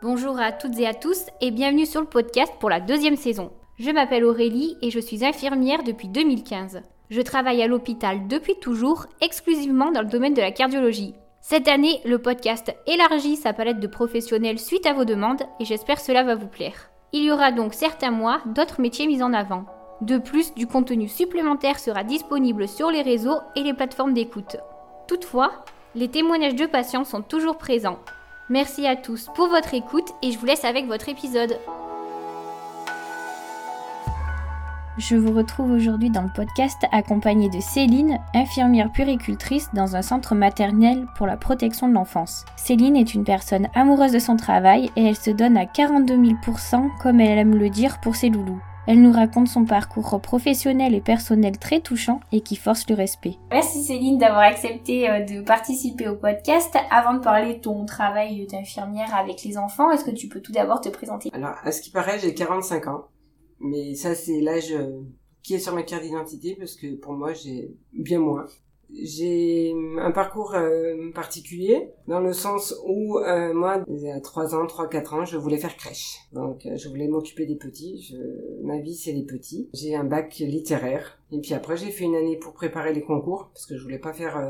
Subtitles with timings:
[0.00, 3.50] Bonjour à toutes et à tous et bienvenue sur le podcast pour la deuxième saison.
[3.80, 6.82] Je m'appelle Aurélie et je suis infirmière depuis 2015.
[7.10, 11.16] Je travaille à l'hôpital depuis toujours, exclusivement dans le domaine de la cardiologie.
[11.40, 15.98] Cette année, le podcast élargit sa palette de professionnels suite à vos demandes et j'espère
[15.98, 16.90] cela va vous plaire.
[17.12, 19.64] Il y aura donc certains mois d'autres métiers mis en avant.
[20.00, 24.58] De plus, du contenu supplémentaire sera disponible sur les réseaux et les plateformes d'écoute.
[25.08, 25.50] Toutefois,
[25.96, 27.98] les témoignages de patients sont toujours présents.
[28.50, 31.58] Merci à tous pour votre écoute et je vous laisse avec votre épisode.
[34.96, 40.34] Je vous retrouve aujourd'hui dans le podcast accompagnée de Céline, infirmière puricultrice dans un centre
[40.34, 42.46] maternel pour la protection de l'enfance.
[42.56, 46.88] Céline est une personne amoureuse de son travail et elle se donne à 42 000%
[47.02, 48.62] comme elle aime le dire pour ses loulous.
[48.90, 53.34] Elle nous raconte son parcours professionnel et personnel très touchant et qui force le respect.
[53.50, 56.74] Merci Céline d'avoir accepté euh, de participer au podcast.
[56.90, 60.52] Avant de parler de ton travail d'infirmière avec les enfants, est-ce que tu peux tout
[60.52, 61.28] d'abord te présenter?
[61.34, 63.08] Alors, à ce qui paraît, j'ai 45 ans.
[63.60, 65.02] Mais ça, c'est l'âge euh,
[65.42, 68.46] qui est sur ma carte d'identité parce que pour moi, j'ai bien moins.
[68.94, 74.88] J'ai un parcours euh, particulier dans le sens où euh, moi, à 3 ans, 3
[74.88, 76.16] 4 ans, je voulais faire crèche.
[76.32, 78.16] Donc euh, je voulais m'occuper des petits, je...
[78.66, 79.68] ma vie c'est les petits.
[79.74, 83.50] J'ai un bac littéraire et puis après j'ai fait une année pour préparer les concours
[83.52, 84.42] parce que je voulais pas faire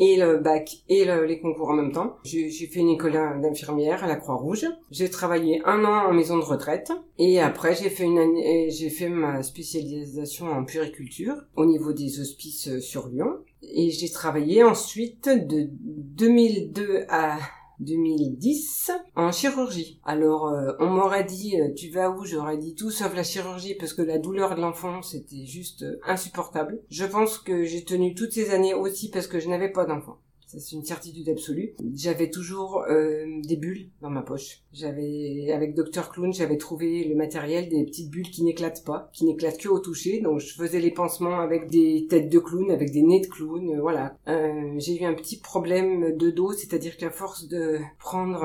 [0.00, 2.16] et le bac et les concours en même temps.
[2.24, 4.66] J'ai fait une école d'infirmière à la Croix-Rouge.
[4.90, 8.90] J'ai travaillé un an en maison de retraite et après j'ai fait une année j'ai
[8.90, 13.38] fait ma spécialisation en puriculture au niveau des hospices sur Lyon
[13.72, 17.38] et j'ai travaillé ensuite de 2002 à
[17.80, 20.00] 2010 en chirurgie.
[20.04, 22.24] Alors euh, on m'aurait dit euh, tu vas où?
[22.24, 25.98] J'aurais dit tout sauf la chirurgie parce que la douleur de l'enfant c'était juste euh,
[26.04, 26.80] insupportable.
[26.90, 30.18] Je pense que j'ai tenu toutes ces années aussi parce que je n'avais pas d'enfant
[30.58, 31.74] c'est une certitude absolue.
[31.94, 34.62] J'avais toujours euh, des bulles dans ma poche.
[34.72, 39.24] J'avais, avec Dr Clown, j'avais trouvé le matériel des petites bulles qui n'éclatent pas, qui
[39.24, 40.20] n'éclatent que au toucher.
[40.20, 43.70] Donc je faisais les pansements avec des têtes de clown, avec des nez de clown,
[43.70, 44.16] euh, voilà.
[44.28, 48.44] Euh, j'ai eu un petit problème de dos, c'est-à-dire qu'à force de prendre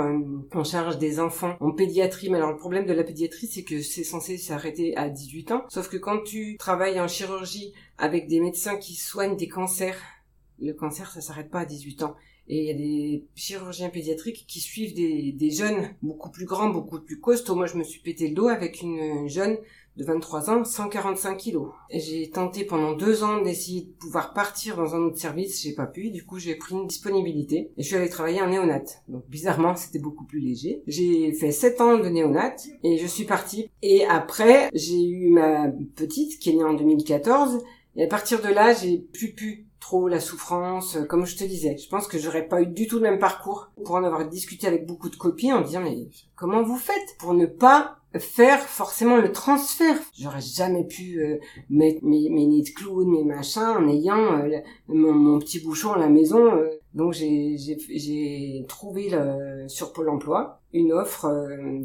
[0.53, 3.81] en charge des enfants en pédiatrie, mais alors le problème de la pédiatrie, c'est que
[3.81, 5.63] c'est censé s'arrêter à 18 ans.
[5.69, 10.01] Sauf que quand tu travailles en chirurgie avec des médecins qui soignent des cancers
[10.61, 12.15] le cancer, ça s'arrête pas à 18 ans.
[12.51, 16.99] Et il y a des chirurgiens pédiatriques qui suivent des, jeunes beaucoup plus grands, beaucoup
[16.99, 17.55] plus costauds.
[17.55, 19.57] Moi, je me suis pété le dos avec une jeune
[19.97, 21.69] de 23 ans, 145 kilos.
[21.91, 25.85] J'ai tenté pendant deux ans d'essayer de pouvoir partir dans un autre service, j'ai pas
[25.85, 26.09] pu.
[26.09, 28.83] Du coup, j'ai pris une disponibilité et je suis allée travailler en néonat.
[29.09, 30.81] Donc, bizarrement, c'était beaucoup plus léger.
[30.87, 33.69] J'ai fait sept ans de néonat et je suis partie.
[33.83, 37.59] Et après, j'ai eu ma petite qui est née en 2014
[37.95, 41.43] et à partir de là, j'ai plus pu trop la souffrance, euh, comme je te
[41.43, 41.77] disais.
[41.77, 44.67] Je pense que j'aurais pas eu du tout le même parcours pour en avoir discuté
[44.67, 49.17] avec beaucoup de copines en disant mais comment vous faites pour ne pas faire forcément
[49.17, 49.97] le transfert?
[50.17, 51.37] J'aurais jamais pu euh,
[51.69, 55.97] mettre mes, mes nids de clown, mes machins en ayant euh, mon, petit bouchon à
[55.97, 56.51] la maison.
[56.93, 61.27] Donc j'ai trouvé le, sur Pôle Emploi une offre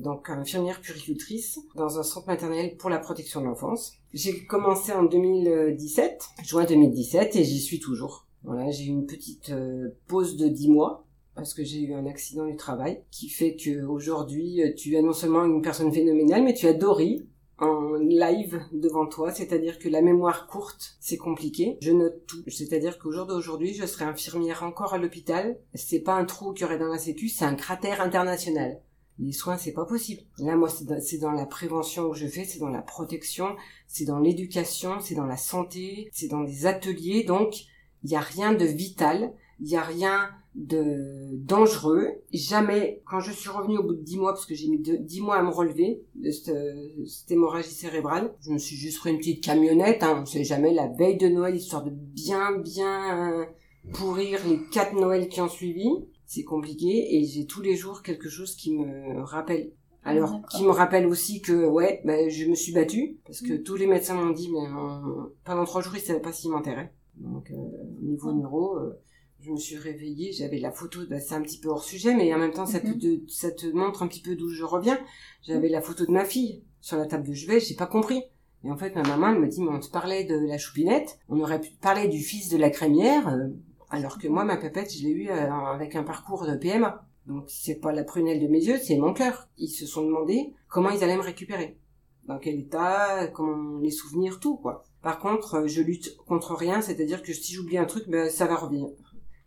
[0.02, 3.98] donc infirmière puricultrice dans un centre maternel pour la protection de l'enfance.
[4.14, 8.28] J'ai commencé en 2017, juin 2017, et j'y suis toujours.
[8.44, 11.04] Voilà, j'ai eu une petite euh, pause de 10 mois
[11.34, 15.12] parce que j'ai eu un accident du travail qui fait que aujourd'hui tu as non
[15.12, 17.26] seulement une personne phénoménale, mais tu as Dory
[17.58, 21.76] en live devant toi, c'est-à-dire que la mémoire courte, c'est compliqué.
[21.80, 22.44] Je note tout.
[22.46, 25.58] C'est-à-dire qu'au jour d'aujourd'hui, je serai infirmière encore à l'hôpital.
[25.74, 28.80] C'est pas un trou qu'il y aurait dans la sécu, c'est un cratère international
[29.18, 30.22] les soins c'est pas possible.
[30.38, 34.18] Là moi c'est dans, la prévention que je fais, c'est dans la protection, c'est dans
[34.18, 37.66] l'éducation, c'est dans la santé, c'est dans des ateliers donc
[38.02, 42.06] il n'y a rien de vital, il n'y a rien de dangereux.
[42.32, 45.20] Jamais, quand je suis revenue au bout de dix mois, parce que j'ai mis dix
[45.20, 49.42] mois à me relever de cette, hémorragie cérébrale, je me suis juste pris une petite
[49.42, 53.46] camionnette, hein, on sait jamais, la veille de Noël, histoire de bien, bien
[53.92, 55.88] pourrir les quatre Noëls qui ont suivi
[56.26, 59.72] c'est compliqué et j'ai tous les jours quelque chose qui me rappelle.
[60.06, 63.62] Alors, qui me rappelle aussi que, ouais, bah, je me suis battue, parce que mm.
[63.62, 64.66] tous les médecins m'ont dit, mais
[65.44, 66.92] pendant trois jours, ils savaient pas s'ils m'enterraient.
[67.16, 68.40] Donc, euh, au niveau mm.
[68.40, 69.00] neuro, euh,
[69.40, 72.32] je me suis réveillée, j'avais la photo, bah, c'est un petit peu hors sujet, mais
[72.34, 73.28] en même temps, ça, te, mm-hmm.
[73.28, 74.98] ça te montre un petit peu d'où je reviens.
[75.42, 78.22] J'avais la photo de ma fille sur la table de chevet, j'ai pas compris.
[78.64, 81.18] Et en fait, ma maman, elle me dit, mais on te parlait de la choupinette,
[81.28, 83.48] on aurait pu parler du fils de la crémière, euh,
[83.94, 87.06] alors que moi, ma pépette, je l'ai eu euh, avec un parcours de PMA.
[87.26, 89.48] Donc c'est pas la prunelle de mes yeux, c'est mon cœur.
[89.56, 91.78] Ils se sont demandé comment ils allaient me récupérer.
[92.26, 94.84] Dans quel état, comment les souvenirs, tout quoi.
[95.02, 98.46] Par contre, euh, je lutte contre rien, c'est-à-dire que si j'oublie un truc, ben, ça
[98.46, 98.88] va revenir.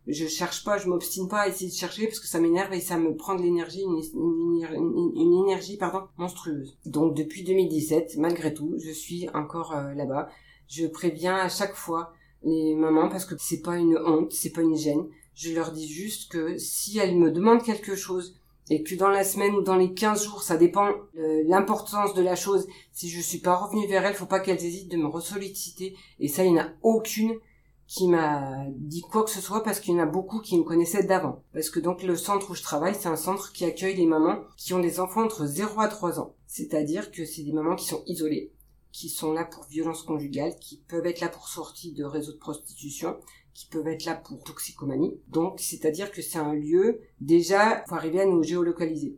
[0.06, 2.80] je cherche pas, je m'obstine pas à essayer de chercher parce que ça m'énerve et
[2.80, 6.78] ça me prend de l'énergie, une, énergie pardon monstrueuse.
[6.86, 10.28] Donc depuis 2017, malgré tout, je suis encore euh, là-bas.
[10.68, 12.12] Je préviens à chaque fois
[12.42, 15.06] les mamans parce que c'est pas une honte, c'est pas une gêne.
[15.34, 18.36] Je leur dis juste que si elles me demandent quelque chose
[18.70, 22.36] et que dans la semaine ou dans les 15 jours, ça dépend l'importance de la
[22.36, 22.66] chose.
[22.92, 25.94] Si je suis pas revenue vers elles, faut pas qu'elles hésitent de me ressolliciter.
[26.20, 27.38] Et ça, il n'y en a aucune
[27.86, 30.62] qui m'a dit quoi que ce soit parce qu'il y en a beaucoup qui me
[30.62, 31.42] connaissaient d'avant.
[31.54, 34.42] Parce que donc le centre où je travaille, c'est un centre qui accueille les mamans
[34.58, 36.34] qui ont des enfants entre 0 à 3 ans.
[36.46, 38.52] C'est-à-dire que c'est des mamans qui sont isolées,
[38.98, 42.38] qui sont là pour violence conjugale, qui peuvent être là pour sortie de réseaux de
[42.38, 43.16] prostitution,
[43.54, 45.20] qui peuvent être là pour toxicomanie.
[45.28, 49.16] Donc, c'est-à-dire que c'est un lieu, déjà, faut arriver à nous géolocaliser.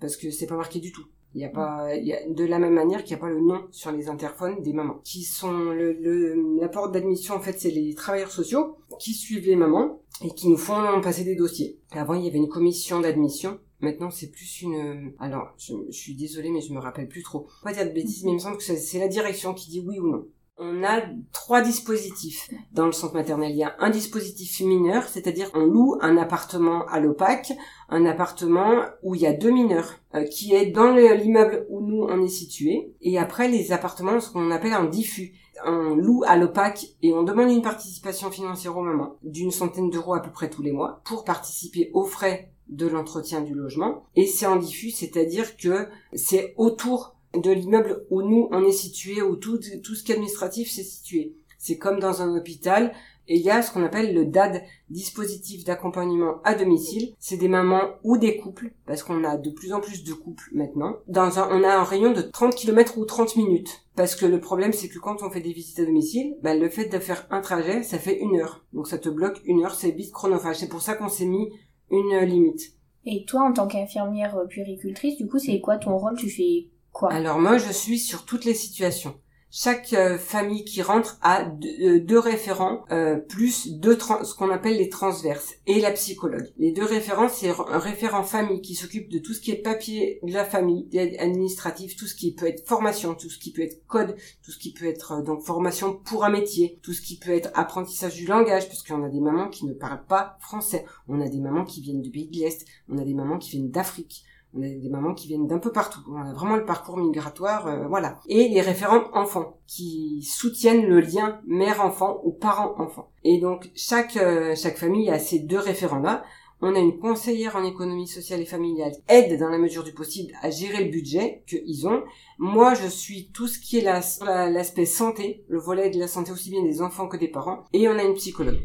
[0.00, 1.04] Parce que c'est pas marqué du tout.
[1.34, 3.40] Il n'y a pas, y a, de la même manière qu'il n'y a pas le
[3.40, 5.00] nom sur les interphones des mamans.
[5.04, 10.00] Qui sont la porte d'admission, en fait, c'est les travailleurs sociaux qui suivent les mamans
[10.24, 11.78] et qui nous font passer des dossiers.
[11.92, 13.60] Avant, il y avait une commission d'admission.
[13.82, 15.12] Maintenant, c'est plus une.
[15.18, 17.48] Alors, je, je, suis désolée, mais je me rappelle plus trop.
[17.62, 19.98] Pas dire de bêtises, mais il me semble que c'est la direction qui dit oui
[19.98, 20.26] ou non
[20.58, 21.02] on a
[21.32, 23.50] trois dispositifs dans le centre maternel.
[23.50, 27.52] Il y a un dispositif mineur, c'est-à-dire on loue un appartement à l'OPAC,
[27.88, 32.04] un appartement où il y a deux mineurs, euh, qui est dans l'immeuble où nous
[32.04, 32.92] on est situé.
[33.00, 35.32] Et après les appartements, ce qu'on appelle un diffus.
[35.64, 40.14] On loue à l'OPAC et on demande une participation financière au moment d'une centaine d'euros
[40.14, 44.04] à peu près tous les mois pour participer aux frais de l'entretien du logement.
[44.16, 49.22] Et c'est en diffus, c'est-à-dire que c'est autour de l'immeuble où nous on est situé,
[49.22, 51.34] où tout, tout ce qui est administratif s'est situé.
[51.58, 52.92] C'est comme dans un hôpital,
[53.28, 57.14] et il y a ce qu'on appelle le DAD, dispositif d'accompagnement à domicile.
[57.20, 60.50] C'est des mamans ou des couples, parce qu'on a de plus en plus de couples
[60.52, 60.96] maintenant.
[61.06, 63.84] Dans un, on a un rayon de 30 km ou 30 minutes.
[63.94, 66.68] Parce que le problème, c'est que quand on fait des visites à domicile, bah, le
[66.68, 68.64] fait de faire un trajet, ça fait une heure.
[68.72, 70.58] Donc ça te bloque une heure, c'est vite chronophage.
[70.58, 71.52] C'est pour ça qu'on s'est mis
[71.92, 72.72] une limite.
[73.04, 76.16] Et toi, en tant qu'infirmière puéricultrice, du coup, c'est quoi ton rôle?
[76.16, 76.66] Tu fais
[77.08, 79.14] alors moi, je suis sur toutes les situations.
[79.54, 84.78] Chaque euh, famille qui rentre a euh, deux, référents euh, plus deux ce qu'on appelle
[84.78, 86.50] les transverses et la psychologue.
[86.56, 90.20] Les deux référents, c'est un référent famille qui s'occupe de tout ce qui est papier
[90.22, 90.88] de la famille,
[91.18, 94.58] administratif, tout ce qui peut être formation, tout ce qui peut être code, tout ce
[94.58, 98.24] qui peut être donc formation pour un métier, tout ce qui peut être apprentissage du
[98.24, 101.66] langage, parce qu'on a des mamans qui ne parlent pas français, on a des mamans
[101.66, 104.68] qui viennent du pays de l'Est, on a des mamans qui viennent d'Afrique, on a
[104.68, 106.00] des mamans qui viennent d'un peu partout.
[106.08, 108.20] On a vraiment le parcours migratoire, euh, voilà.
[108.28, 113.10] Et les référents enfants qui soutiennent le lien mère-enfant ou parent-enfant.
[113.24, 116.22] Et donc chaque euh, chaque famille a ces deux référents-là.
[116.64, 120.32] On a une conseillère en économie sociale et familiale aide dans la mesure du possible
[120.42, 122.04] à gérer le budget qu'ils ont.
[122.38, 126.50] Moi, je suis tout ce qui est l'aspect santé, le volet de la santé aussi
[126.50, 127.64] bien des enfants que des parents.
[127.72, 128.60] Et on a une psychologue.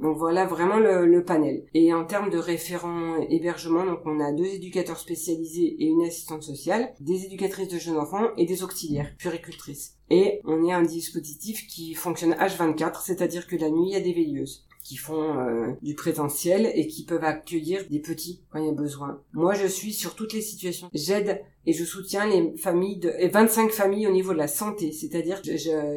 [0.00, 1.64] Donc voilà vraiment le, panel.
[1.74, 6.42] Et en termes de référents hébergement, donc on a deux éducateurs spécialisés et une assistante
[6.42, 9.98] sociale, des éducatrices de jeunes enfants et des auxiliaires, puricultrices.
[10.08, 14.00] Et on est un dispositif qui fonctionne H24, c'est-à-dire que la nuit il y a
[14.00, 18.66] des veilleuses qui font euh, du présentiel et qui peuvent accueillir des petits quand il
[18.66, 19.20] y a besoin.
[19.32, 20.90] Moi, je suis sur toutes les situations.
[20.92, 24.90] J'aide et je soutiens les familles de et 25 familles au niveau de la santé,
[24.90, 25.52] c'est-à-dire je,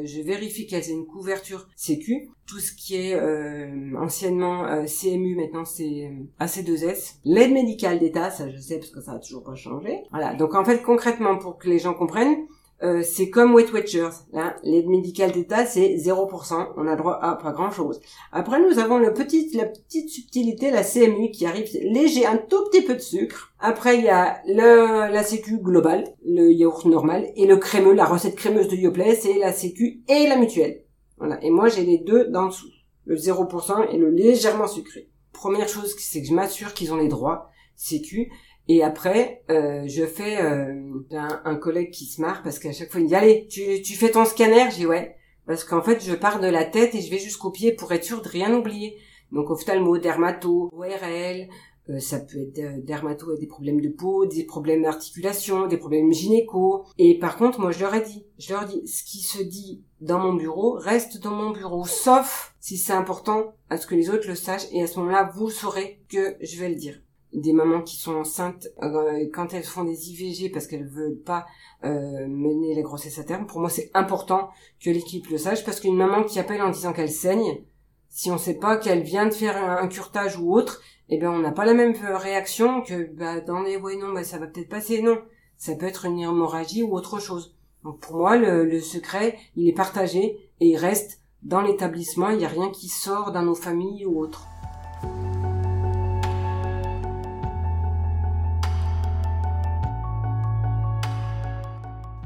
[0.05, 2.29] je, vérifie qu'elles aient une couverture sécu.
[2.45, 7.15] Tout ce qui est euh, anciennement euh, CMU, maintenant c'est AC2S.
[7.25, 10.03] L'aide médicale d'État, ça je sais parce que ça a toujours pas changé.
[10.11, 12.45] Voilà, donc en fait concrètement pour que les gens comprennent,
[12.83, 14.09] euh, c'est comme Weight Watchers.
[14.33, 16.73] Là, l'aide médicale d'État, c'est 0%.
[16.75, 18.01] On a droit à pas grand-chose.
[18.33, 22.61] Après, nous avons le petit, la petite subtilité, la CMU, qui arrive léger, un tout
[22.69, 23.53] petit peu de sucre.
[23.59, 28.05] Après, il y a le, la sécu globale, le yaourt normal, et le crémeux, la
[28.05, 30.83] recette crémeuse de Yoplait, c'est la sécu et la mutuelle.
[31.17, 31.41] Voilà.
[31.41, 32.67] Et moi, j'ai les deux dans dessous.
[33.05, 35.09] Le 0% et le légèrement sucré.
[35.31, 38.31] Première chose, c'est que je m'assure qu'ils ont les droits sécu
[38.67, 40.73] et après, euh, je fais euh,
[41.11, 43.95] un, collègue qui se marre parce qu'à chaque fois il me dit allez, tu, tu
[43.95, 45.15] fais ton scanner, dis ouais,
[45.45, 48.05] parce qu'en fait je pars de la tête et je vais jusqu'au pied pour être
[48.05, 48.97] sûr de rien oublier.
[49.31, 51.49] Donc ophtalmo, dermato, ORL,
[51.89, 55.77] euh, ça peut être euh, dermato avec des problèmes de peau, des problèmes d'articulation, des
[55.77, 56.85] problèmes gynéco.
[56.97, 59.83] Et par contre, moi je leur ai dit, je leur dis, ce qui se dit
[59.99, 64.09] dans mon bureau reste dans mon bureau, sauf si c'est important à ce que les
[64.09, 67.02] autres le sachent et à ce moment-là vous saurez que je vais le dire
[67.33, 71.45] des mamans qui sont enceintes euh, quand elles font des IVG parce qu'elles veulent pas
[71.83, 73.47] euh, mener la grossesse à terme.
[73.47, 74.49] Pour moi, c'est important
[74.79, 77.63] que l'équipe le sache parce qu'une maman qui appelle en disant qu'elle saigne,
[78.09, 81.39] si on sait pas qu'elle vient de faire un, curtage ou autre, eh ben on
[81.39, 84.69] n'a pas la même réaction que bah, dans les ouais non bah ça va peut-être
[84.69, 85.17] passer non,
[85.57, 87.55] ça peut être une hémorragie ou autre chose.
[87.83, 92.37] Donc pour moi le, le secret il est partagé et il reste dans l'établissement, il
[92.37, 94.47] n'y a rien qui sort dans nos familles ou autre.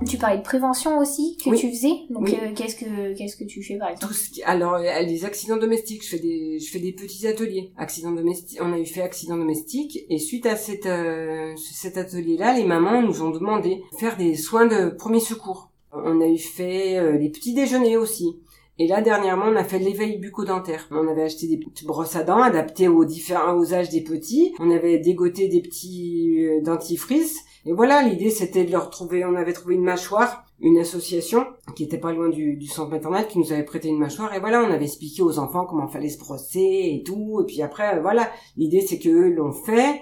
[0.08, 1.94] Tu parlais de prévention aussi que tu faisais.
[2.10, 4.44] Donc euh, qu'est-ce que qu'est-ce que tu fais par exemple Tout ce qui...
[4.44, 7.72] Alors euh, les accidents domestiques, je fais des je fais des petits ateliers.
[7.78, 12.54] Accidents domestiques, on a eu fait accidents domestiques et suite à cette euh, cet atelier-là,
[12.58, 15.72] les mamans nous ont demandé de faire des soins de premier secours.
[15.92, 18.38] On a eu fait les petits déjeuners aussi.
[18.80, 20.88] Et là, dernièrement, on a fait l'éveil bucco-dentaire.
[20.92, 24.54] On avait acheté des petites brosses à dents adaptées aux différents âges des petits.
[24.60, 29.52] On avait dégoté des petits dentifrices et voilà, l'idée c'était de leur trouver, on avait
[29.52, 33.66] trouvé une mâchoire, une association qui était pas loin du, centre maternel qui nous avait
[33.66, 37.04] prêté une mâchoire et voilà, on avait expliqué aux enfants comment fallait se brosser et
[37.06, 37.42] tout.
[37.42, 40.00] Et puis après, voilà, l'idée c'est que l'ont fait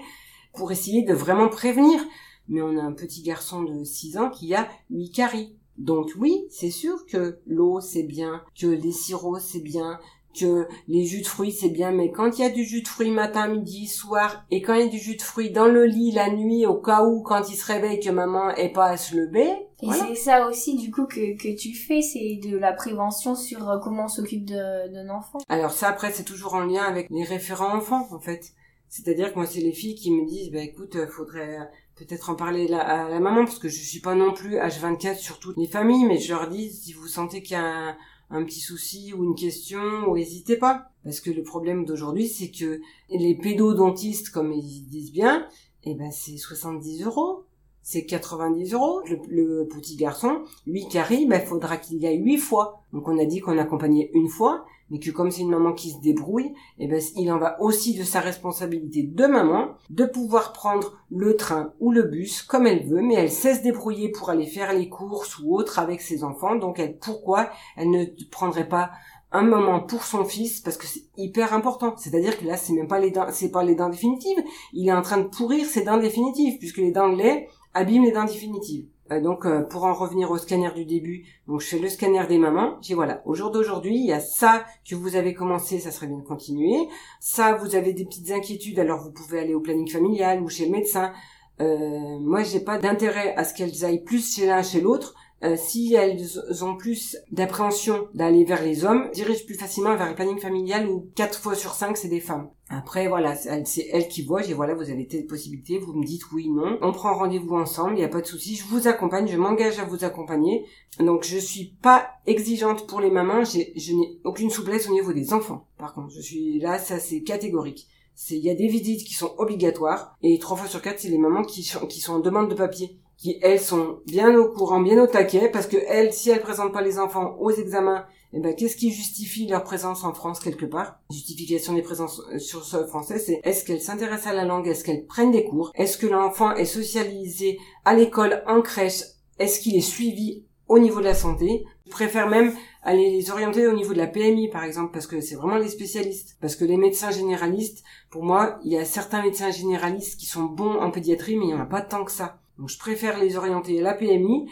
[0.54, 2.00] pour essayer de vraiment prévenir.
[2.48, 5.55] Mais on a un petit garçon de 6 ans qui a 8 caries.
[5.78, 9.98] Donc oui, c'est sûr que l'eau c'est bien, que les sirops c'est bien,
[10.38, 12.88] que les jus de fruits c'est bien, mais quand il y a du jus de
[12.88, 15.86] fruits matin, midi, soir, et quand il y a du jus de fruits dans le
[15.86, 18.96] lit la nuit, au cas où quand il se réveille que maman est pas à
[18.96, 19.48] se lever.
[19.82, 23.68] Et c'est ça aussi du coup que, que tu fais, c'est de la prévention sur
[23.68, 25.38] euh, comment on s'occupe d'un enfant.
[25.48, 28.52] Alors ça après c'est toujours en lien avec les référents enfants en fait.
[28.88, 31.58] C'est-à-dire que moi c'est les filles qui me disent bah écoute euh, faudrait
[31.96, 35.38] peut-être en parler à la maman parce que je suis pas non plus H24 sur
[35.38, 37.96] toutes les familles mais je leur dis si vous sentez qu'il y a
[38.30, 40.90] un petit souci ou une question, n'hésitez pas.
[41.04, 45.46] Parce que le problème d'aujourd'hui, c'est que les pédodontistes, comme ils disent bien,
[45.84, 47.44] eh ben c'est 70 euros
[47.86, 49.00] c'est 90 euros.
[49.30, 52.82] Le, petit garçon, lui qui arrive, il faudra qu'il y aille huit fois.
[52.92, 55.92] Donc on a dit qu'on accompagnait une fois, mais que comme c'est une maman qui
[55.92, 60.52] se débrouille, eh ben, il en va aussi de sa responsabilité de maman de pouvoir
[60.52, 64.30] prendre le train ou le bus comme elle veut, mais elle sait se débrouiller pour
[64.30, 66.56] aller faire les courses ou autre avec ses enfants.
[66.56, 68.90] Donc elle, pourquoi elle ne prendrait pas
[69.30, 70.60] un moment pour son fils?
[70.60, 71.94] Parce que c'est hyper important.
[71.96, 74.42] C'est-à-dire que là, c'est même pas les dents, c'est pas les dents définitives.
[74.72, 78.04] Il est en train de pourrir ses dents définitives puisque les dents de lait abîme
[78.04, 78.86] les dents définitives.
[79.12, 82.26] Euh, donc euh, pour en revenir au scanner du début, donc je fais le scanner
[82.26, 82.76] des mamans.
[82.80, 86.08] J'ai voilà, au jour d'aujourd'hui, il y a ça que vous avez commencé, ça serait
[86.08, 86.88] bien de continuer.
[87.20, 90.66] Ça, vous avez des petites inquiétudes, alors vous pouvez aller au planning familial ou chez
[90.66, 91.12] le médecin.
[91.60, 95.14] Euh, moi, j'ai pas d'intérêt à ce qu'elles aillent plus chez l'un chez l'autre.
[95.42, 100.14] Euh, si elles ont plus d'appréhension d'aller vers les hommes, dirigent plus facilement vers le
[100.14, 102.48] planning familial où 4 fois sur 5 c'est des femmes.
[102.70, 106.22] Après voilà, c'est elle qui voit, j'ai voilà, vous avez telle possibilité, vous me dites
[106.32, 106.78] oui, non.
[106.80, 109.78] On prend rendez-vous ensemble, il n'y a pas de souci, je vous accompagne, je m'engage
[109.78, 110.64] à vous accompagner.
[110.98, 115.34] Donc je suis pas exigeante pour les mamans, je n'ai aucune souplesse au niveau des
[115.34, 115.66] enfants.
[115.76, 117.86] Par contre, je suis là, ça c'est catégorique.
[118.30, 121.18] Il y a des visites qui sont obligatoires et trois fois sur quatre c'est les
[121.18, 125.02] mamans qui qui sont en demande de papier qui elles sont bien au courant, bien
[125.02, 128.54] au taquet, parce que elles, si elles présentent pas les enfants aux examens, eh ben
[128.54, 130.98] qu'est-ce qui justifie leur présence en France quelque part?
[131.10, 134.68] Justification des présences euh, sur le sol français, c'est est-ce qu'elles s'intéressent à la langue,
[134.68, 139.02] est-ce qu'elles prennent des cours, est-ce que l'enfant est socialisé à l'école, en crèche,
[139.38, 141.64] est-ce qu'il est suivi au niveau de la santé?
[141.86, 145.20] Je préfère même aller les orienter au niveau de la PMI par exemple parce que
[145.20, 146.36] c'est vraiment les spécialistes.
[146.40, 150.44] Parce que les médecins généralistes, pour moi, il y a certains médecins généralistes qui sont
[150.44, 152.40] bons en pédiatrie mais il n'y en a pas tant que ça.
[152.58, 154.48] Donc je préfère les orienter à la PMI,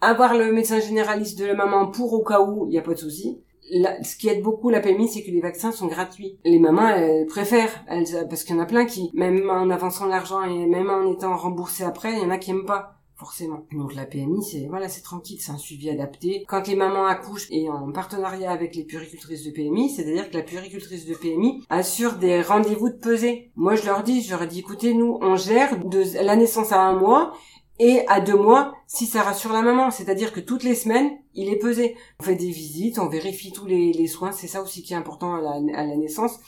[0.00, 2.94] avoir le médecin généraliste de la maman pour au cas où il n'y a pas
[2.94, 3.40] de souci.
[3.62, 6.38] ce qui aide beaucoup la PMI, c'est que les vaccins sont gratuits.
[6.44, 7.84] Les mamans, elles préfèrent,
[8.28, 11.36] parce qu'il y en a plein qui, même en avançant l'argent et même en étant
[11.36, 13.66] remboursés après, il y en a qui aiment pas forcément.
[13.72, 16.44] Donc la PMI, c'est voilà, c'est tranquille, c'est un suivi adapté.
[16.46, 20.42] Quand les mamans accouchent et en partenariat avec les puricultrices de PMI, c'est-à-dire que la
[20.42, 23.50] puricultrice de PMI assure des rendez-vous de pesée.
[23.56, 26.80] Moi, je leur dis, je leur dis, écoutez, nous, on gère de la naissance à
[26.80, 27.32] un mois
[27.78, 29.90] et à deux mois si ça rassure la maman.
[29.90, 31.96] C'est-à-dire que toutes les semaines, il est pesé.
[32.20, 34.32] On fait des visites, on vérifie tous les, soins.
[34.32, 36.38] C'est ça aussi qui est important à la naissance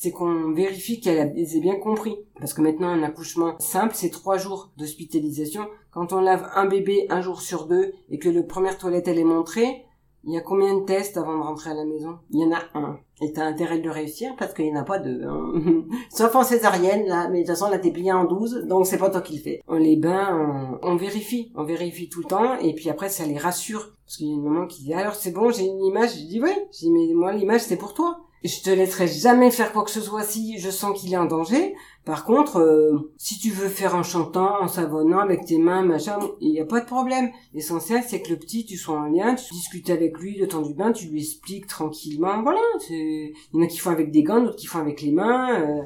[0.00, 2.14] c'est qu'on vérifie qu'elle a bien compris.
[2.38, 5.66] Parce que maintenant, un accouchement simple, c'est trois jours d'hospitalisation.
[5.90, 9.18] Quand on lave un bébé un jour sur deux et que le première toilette, elle
[9.18, 9.86] est montrée,
[10.22, 12.18] il y a combien de tests avant de rentrer à la maison?
[12.30, 13.00] Il y en a un.
[13.20, 15.24] Et t'as intérêt de le réussir parce qu'il n'y en a pas deux.
[15.24, 15.52] Hein.
[16.10, 17.28] Sauf en césarienne, là.
[17.28, 19.42] Mais de toute façon, là, t'es plié en douze, donc c'est pas toi qui le
[19.42, 19.62] fais.
[19.66, 21.50] On les bains, on, vérifie.
[21.56, 22.56] On vérifie tout le temps.
[22.60, 23.96] Et puis après, ça les rassure.
[24.06, 26.10] Parce qu'il y a une maman qui dit, alors c'est bon, j'ai une image.
[26.20, 26.52] Je dis, oui.
[26.72, 28.20] Je dis, mais moi, l'image, c'est pour toi.
[28.44, 31.24] Je te laisserai jamais faire quoi que ce soit si je sens qu'il est en
[31.24, 31.74] danger.
[32.04, 36.18] Par contre, euh, si tu veux faire en chantant, en savonnant avec tes mains, machin,
[36.40, 37.30] il n'y a pas de problème.
[37.52, 40.62] L'essentiel, c'est que le petit, tu sois en lien, tu discutes avec lui de temps
[40.62, 42.42] du bain, tu lui expliques tranquillement.
[42.42, 42.60] Voilà.
[42.90, 45.60] Il y en a qui font avec des gants, d'autres qui font avec les mains.
[45.60, 45.82] Euh.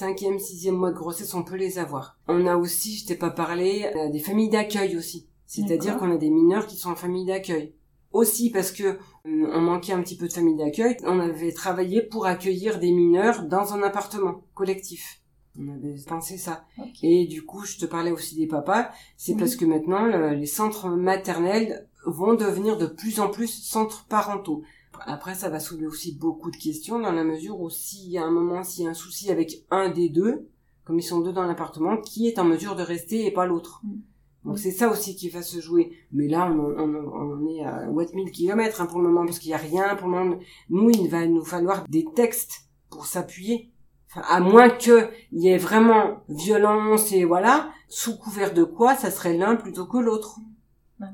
[0.00, 2.18] Cinquième, sixième mois de grossesse, on peut les avoir.
[2.26, 5.28] On a aussi, je t'ai pas parlé, euh, des familles d'accueil aussi.
[5.46, 7.74] C'est-à-dire qu'on a des mineurs qui sont en famille d'accueil.
[8.12, 12.00] aussi parce que euh, on manquait un petit peu de famille d'accueil, on avait travaillé
[12.02, 15.20] pour accueillir des mineurs dans un appartement collectif.
[15.58, 16.64] On avait pensé ça.
[17.02, 18.88] Et du coup, je te parlais aussi des papas,
[19.18, 24.62] c'est parce que maintenant, les centres maternels vont devenir de plus en plus centres parentaux.
[25.06, 28.24] Après, ça va soulever aussi beaucoup de questions dans la mesure où s'il y a
[28.24, 30.48] un moment, s'il y a un souci avec un des deux,
[30.84, 33.80] comme ils sont deux dans l'appartement, qui est en mesure de rester et pas l'autre?
[33.84, 34.00] Mm.
[34.44, 35.92] Donc c'est ça aussi qui va se jouer.
[36.12, 39.54] Mais là, on, on, est à 8000 km hein, pour le moment, parce qu'il n'y
[39.54, 40.38] a rien pour le moment.
[40.70, 43.70] Nous, il va nous falloir des textes pour s'appuyer.
[44.08, 49.10] Enfin, à moins qu'il y ait vraiment violence et voilà, sous couvert de quoi, ça
[49.10, 50.40] serait l'un plutôt que l'autre.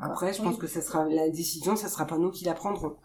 [0.01, 2.97] Après, je pense que ça sera la décision, ça sera pas nous qui la prendrons.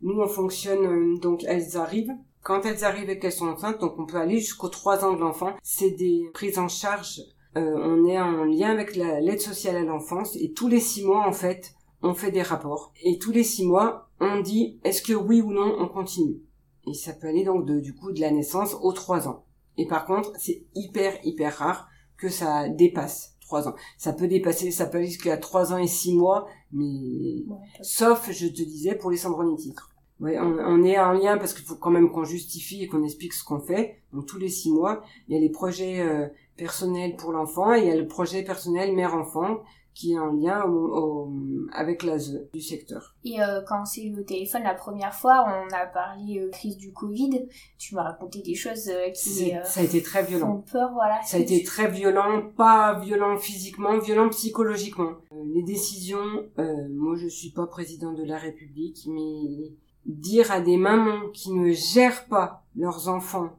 [0.00, 2.12] Nous, on fonctionne euh, donc elles arrivent.
[2.42, 5.20] Quand elles arrivent et qu'elles sont enceintes, donc on peut aller jusqu'aux 3 ans de
[5.20, 5.54] l'enfant.
[5.62, 7.20] C'est des prises en charge
[7.56, 11.26] euh, on est en lien avec l'aide sociale à l'enfance et tous les six mois
[11.26, 12.92] en fait on fait des rapports.
[13.02, 16.40] Et tous les six mois on dit est-ce que oui ou non on continue?
[16.90, 19.44] Et ça peut aller donc de, du coup de la naissance aux trois ans.
[19.76, 23.74] Et par contre c'est hyper hyper rare que ça dépasse trois ans.
[23.98, 27.44] Ça peut dépasser ça peut aller jusqu'à trois ans et six mois mais
[27.82, 29.90] sauf je te disais pour les syndromes titres
[30.20, 33.32] Ouais, on, est en lien parce qu'il faut quand même qu'on justifie et qu'on explique
[33.32, 34.02] ce qu'on fait.
[34.12, 37.80] Donc tous les six mois, il y a les projets euh, personnels pour l'enfant et
[37.80, 39.58] il y a le projet personnel mère-enfant
[39.94, 40.64] qui est en lien
[41.72, 43.14] avec l'ASE du secteur.
[43.24, 46.50] Et euh, quand on s'est eu au téléphone la première fois, on a parlé euh,
[46.50, 47.46] crise du Covid.
[47.76, 50.46] Tu m'as raconté des choses qui ça a été très violent.
[50.46, 51.20] Font peur, voilà.
[51.24, 55.12] Ça a été très violent, pas violent physiquement, violent psychologiquement.
[55.54, 59.72] les décisions, moi je suis pas président de la République, mais
[60.06, 63.50] dire à des mamans qui ne gèrent pas leurs enfants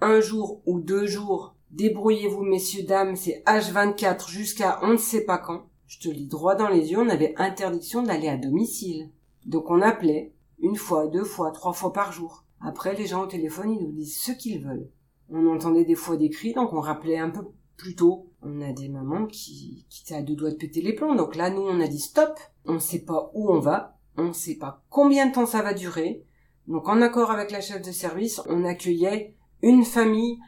[0.00, 5.38] un jour ou deux jours, débrouillez-vous messieurs dames, c'est H24 jusqu'à on ne sait pas
[5.38, 5.66] quand.
[5.86, 9.10] Je te lis droit dans les yeux, on avait interdiction d'aller à domicile.
[9.44, 12.44] Donc on appelait une fois, deux fois, trois fois par jour.
[12.60, 14.88] Après, les gens au téléphone, ils nous disent ce qu'ils veulent.
[15.30, 17.42] On entendait des fois des cris, donc on rappelait un peu
[17.76, 18.30] plus tôt.
[18.42, 21.14] On a des mamans qui, qui étaient à deux doigts de péter les plombs.
[21.14, 22.38] Donc là, nous, on a dit stop.
[22.64, 23.98] On ne sait pas où on va.
[24.16, 26.24] On ne sait pas combien de temps ça va durer.
[26.68, 30.38] Donc en accord avec la chef de service, on accueillait une famille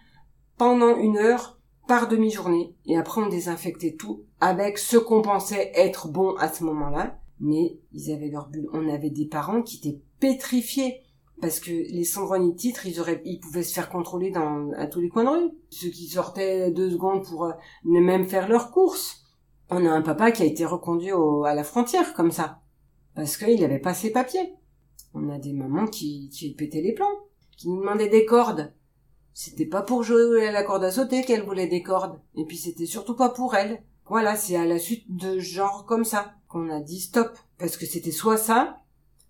[0.58, 2.74] pendant une heure par demi-journée.
[2.86, 7.18] Et après on désinfectait tout avec ce qu'on pensait être bon à ce moment-là.
[7.38, 8.68] Mais ils avaient leur bulle.
[8.72, 11.02] On avait des parents qui étaient pétrifiés.
[11.42, 15.00] Parce que les sans titres, ils auraient, ils pouvaient se faire contrôler dans, à tous
[15.00, 15.50] les coins de rue.
[15.68, 17.52] Ceux qui sortaient deux secondes pour euh,
[17.84, 19.22] ne même faire leurs courses.
[19.68, 22.62] On a un papa qui a été reconduit à la frontière, comme ça
[23.16, 24.54] parce qu'il n'avait pas ses papiers.
[25.14, 27.06] On a des mamans qui, qui pétaient les plans,
[27.56, 28.72] qui nous demandaient des cordes.
[29.38, 32.18] C'était pas pour jouer à la corde à sauter qu'elle voulait des cordes.
[32.36, 33.82] Et puis c'était surtout pas pour elle.
[34.06, 37.36] Voilà, c'est à la suite de genre comme ça qu'on a dit stop.
[37.58, 38.78] Parce que c'était soit ça,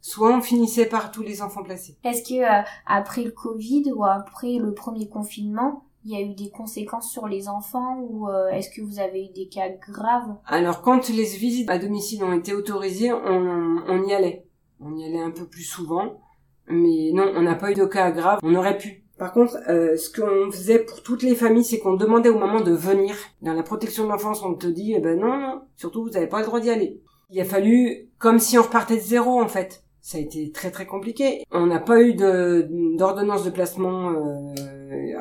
[0.01, 1.99] soit on finissait par tous les enfants placés.
[2.05, 6.37] Est-ce que euh, après le Covid ou après le premier confinement, il y a eu
[6.37, 10.37] des conséquences sur les enfants ou euh, est-ce que vous avez eu des cas graves?
[10.47, 14.47] Alors quand les visites à domicile ont été autorisées, on, on y allait.
[14.79, 16.21] On y allait un peu plus souvent.
[16.69, 18.38] Mais non, on n'a pas eu de cas graves.
[18.45, 19.03] On aurait pu.
[19.18, 22.61] Par contre, euh, ce qu'on faisait pour toutes les familles, c'est qu'on demandait au moment
[22.61, 23.14] de venir.
[23.40, 26.26] Dans la protection de l'enfance, on te dit, eh ben non, non, surtout vous n'avez
[26.26, 27.00] pas le droit d'y aller.
[27.31, 29.83] Il a fallu, comme si on repartait de zéro en fait.
[30.00, 31.42] Ça a été très très compliqué.
[31.50, 34.52] On n'a pas eu d'ordonnance de, placement euh,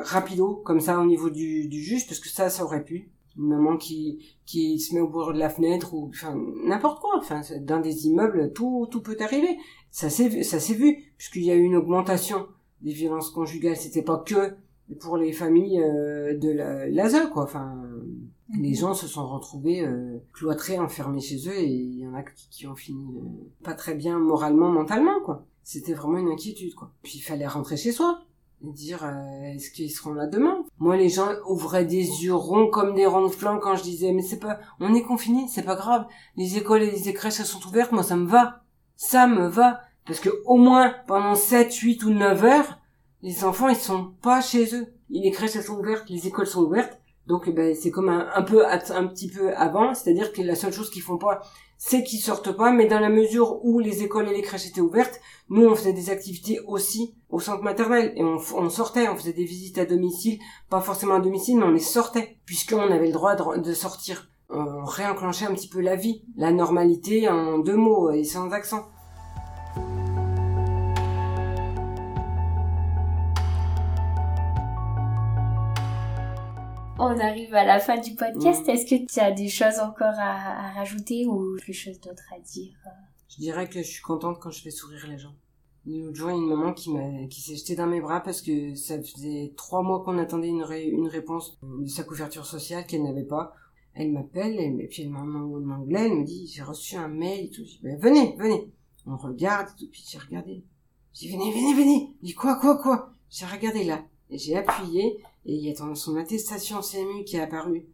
[0.02, 3.48] rapido comme ça au niveau du, du juge parce que ça ça aurait pu une
[3.48, 7.40] maman qui qui se met au bord de la fenêtre ou enfin n'importe quoi enfin
[7.60, 9.58] dans des immeubles tout tout peut arriver
[9.90, 12.46] ça s'est ça s'est vu puisqu'il y a eu une augmentation
[12.82, 14.54] des violences conjugales c'était pas que
[15.00, 17.44] pour les familles euh, de l'ASE quoi.
[17.44, 18.62] Enfin mhm.
[18.62, 22.22] les gens se sont retrouvés euh, cloîtrés enfermés chez eux et il y en a
[22.22, 23.22] qui, qui ont fini euh,
[23.64, 25.46] pas très bien moralement mentalement quoi.
[25.64, 26.92] C'était vraiment une inquiétude quoi.
[27.02, 28.26] Puis il fallait rentrer chez soi
[28.72, 30.64] dire euh, est-ce qu'ils seront là demain?
[30.78, 34.12] Moi, les gens ouvraient des yeux ronds comme des ronds de flanc quand je disais
[34.12, 36.06] mais c'est pas, on est confiné, c'est pas grave.
[36.36, 38.62] Les écoles et les crèches elles sont ouvertes, moi ça me va,
[38.96, 42.78] ça me va parce que au moins pendant 7, 8 ou 9 heures,
[43.22, 44.86] les enfants ils sont pas chez eux.
[45.10, 48.66] Les crèches sont ouvertes, les écoles sont ouvertes, donc eh ben c'est comme un, peu
[48.66, 51.40] un petit peu avant, c'est-à-dire que la seule chose qu'ils font pas,
[51.78, 54.80] c'est qu'ils sortent pas, mais dans la mesure où les écoles et les crèches étaient
[54.80, 59.16] ouvertes, nous on faisait des activités aussi au centre maternel et on, on sortait, on
[59.16, 60.38] faisait des visites à domicile,
[60.70, 64.28] pas forcément à domicile, mais on les sortait puisqu'on avait le droit de, de sortir.
[64.48, 68.86] On réenclenchait un petit peu la vie, la normalité en deux mots et sans accent.
[76.98, 78.66] On arrive à la fin du podcast.
[78.66, 82.72] Est-ce que tu as des choses encore à, rajouter ou quelque chose d'autre à dire?
[83.28, 85.34] Je dirais que je suis contente quand je fais sourire les gens.
[85.84, 88.20] L'autre jour, il y a une maman qui m'a, qui s'est jetée dans mes bras
[88.20, 92.86] parce que ça faisait trois mois qu'on attendait une, une réponse de sa couverture sociale
[92.86, 93.52] qu'elle n'avait pas.
[93.92, 97.44] Elle m'appelle, et puis elle m'a en anglais, elle me dit, j'ai reçu un mail
[97.44, 97.62] et tout.
[97.64, 98.70] Je dis, ben, venez, venez.
[99.06, 100.64] On regarde et tout, puis j'ai regardé.
[101.12, 102.14] J'ai dit, venez, venez, venez.
[102.22, 103.12] Je dis, quoi, quoi, quoi?
[103.28, 104.02] J'ai regardé là.
[104.28, 107.86] Et j'ai appuyé, et il y a son attestation CMU qui est apparue.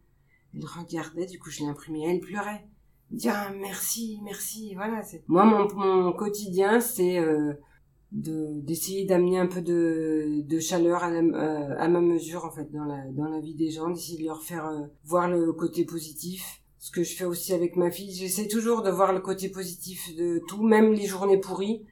[0.54, 2.66] Elle regardait, du coup, je l'ai imprimé, elle pleurait.
[3.10, 5.02] Dit, ah, merci, merci, voilà.
[5.28, 7.52] Moi, mon, mon quotidien, c'est, euh,
[8.12, 12.70] de d'essayer d'amener un peu de, de chaleur à, euh, à, ma mesure en fait
[12.70, 15.86] dans la dans la vie des gens d'essayer de leur faire euh, voir le côté
[15.86, 19.48] positif ce que je fais aussi avec ma fille j'essaie toujours de voir le côté
[19.48, 21.86] positif de tout même les journées pourries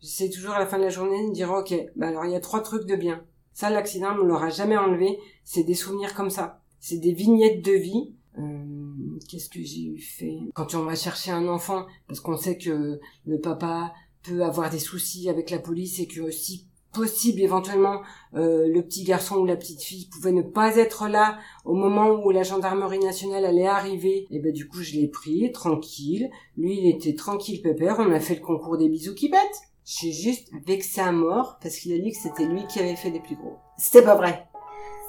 [0.00, 2.36] j'essaie toujours à la fin de la journée de dire ok bah alors il y
[2.36, 3.24] a trois trucs de bien
[3.54, 5.18] ça l'accident ne l'aura jamais enlevé.
[5.44, 6.60] C'est des souvenirs comme ça.
[6.80, 8.12] C'est des vignettes de vie.
[8.38, 10.40] Euh, qu'est-ce que j'ai fait?
[10.54, 14.80] Quand on va chercher un enfant parce qu'on sait que le papa peut avoir des
[14.80, 18.02] soucis avec la police et que aussi possible éventuellement
[18.34, 22.24] euh, le petit garçon ou la petite fille pouvait ne pas être là au moment
[22.24, 26.30] où la gendarmerie nationale allait arriver et ben du coup je l'ai pris tranquille.
[26.56, 27.96] Lui il était tranquille pépère.
[27.98, 31.76] On a fait le concours des bisous qui bêtent j'ai juste vexé à mort parce
[31.76, 33.58] qu'il a dit que c'était lui qui avait fait les plus gros.
[33.76, 34.48] C'était pas vrai.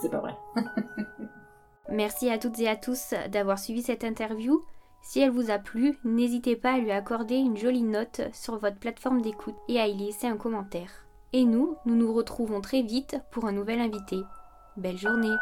[0.01, 0.35] C'est pas vrai.
[1.89, 4.61] Merci à toutes et à tous d'avoir suivi cette interview.
[5.01, 8.77] Si elle vous a plu, n'hésitez pas à lui accorder une jolie note sur votre
[8.77, 11.05] plateforme d'écoute et à y laisser un commentaire.
[11.31, 14.17] Et nous, nous nous retrouvons très vite pour un nouvel invité.
[14.77, 15.35] Belle journée